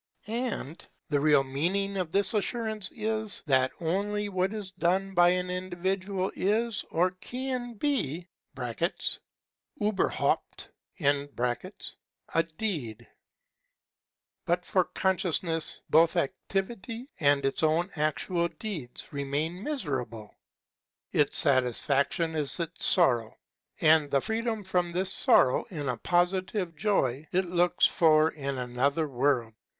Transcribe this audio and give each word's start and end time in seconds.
And 0.25 0.83
the 1.09 1.19
real 1.19 1.43
meaning 1.43 1.95
of 1.95 2.09
this 2.11 2.33
assurance 2.33 2.89
is 2.91 3.43
that 3.45 3.71
only 3.79 4.29
what 4.29 4.51
is 4.51 4.71
done 4.71 5.13
by 5.13 5.29
an 5.29 5.51
individual 5.51 6.31
is 6.35 6.83
or 6.89 7.11
can 7.11 7.75
be 7.75 8.27
[ueberhaupt] 8.57 9.19
a 11.05 12.43
deed. 12.57 13.07
But 14.47 14.65
for 14.65 14.83
con 14.85 15.17
sciousness 15.17 15.81
both 15.87 16.15
activity 16.15 17.11
and 17.19 17.45
its 17.45 17.61
own 17.61 17.91
actual 17.95 18.47
deeds 18.47 19.13
remain 19.13 19.61
mis 19.61 19.83
erable. 19.83 20.31
Its 21.11 21.37
satisfaction 21.37 22.35
is 22.35 22.59
its 22.59 22.83
sorrow, 22.87 23.37
and 23.81 24.09
the 24.09 24.19
freedom 24.19 24.63
from 24.63 24.93
this 24.93 25.13
sorrow, 25.13 25.65
in 25.69 25.87
a 25.87 25.97
positive 25.97 26.75
joy, 26.75 27.27
it 27.31 27.45
looks 27.45 27.85
for 27.85 28.31
in 28.31 28.57
another 28.57 29.07
world. 29.07 29.53